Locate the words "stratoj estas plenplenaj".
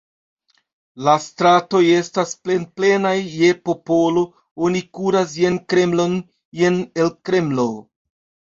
1.25-3.13